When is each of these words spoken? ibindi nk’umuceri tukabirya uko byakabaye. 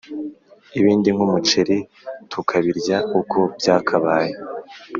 ibindi 0.79 1.09
nk’umuceri 1.15 1.77
tukabirya 2.31 2.97
uko 3.19 3.39
byakabaye. 3.59 4.31